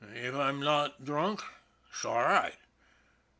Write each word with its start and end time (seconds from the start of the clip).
If 0.15 0.33
I'm 0.33 0.59
not 0.59 1.05
drunk 1.05 1.41
s'all 1.93 2.23
right. 2.23 2.57